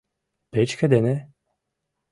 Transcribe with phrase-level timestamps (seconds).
[0.51, 1.15] Печке дене?!»